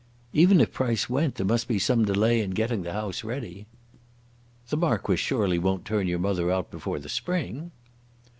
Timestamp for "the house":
2.81-3.23